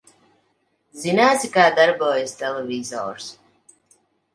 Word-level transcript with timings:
Zināsi, 1.01 1.51
kā 1.59 1.67
darbojas 1.83 2.37
televizors? 2.43 3.33